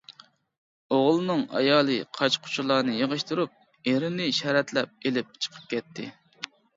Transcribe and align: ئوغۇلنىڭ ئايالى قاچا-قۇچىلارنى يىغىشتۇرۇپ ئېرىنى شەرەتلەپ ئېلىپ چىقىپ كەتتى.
ئوغۇلنىڭ 0.95 1.41
ئايالى 1.57 1.97
قاچا-قۇچىلارنى 2.19 2.95
يىغىشتۇرۇپ 2.99 3.91
ئېرىنى 3.91 4.31
شەرەتلەپ 4.39 5.07
ئېلىپ 5.11 5.37
چىقىپ 5.45 5.69
كەتتى. 5.75 6.07